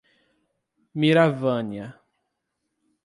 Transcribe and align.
Miravânia 0.99 1.93